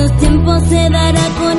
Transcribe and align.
estos 0.00 0.18
tiempos 0.18 0.62
se 0.64 0.88
dará 0.88 1.26
a 1.26 1.49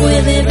puede 0.00 0.49